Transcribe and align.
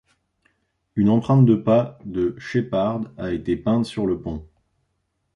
Une 0.95 1.09
empreinte 1.09 1.45
de 1.45 1.53
pas 1.53 1.99
de 2.05 2.35
Shepard 2.39 3.01
a 3.19 3.31
été 3.33 3.55
peinte 3.55 3.85
sur 3.85 4.07
le 4.07 4.19
pont. 4.19 4.47